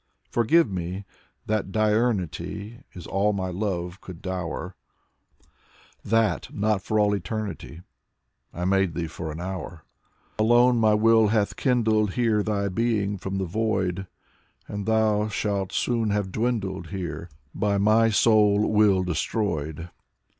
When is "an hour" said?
9.31-9.83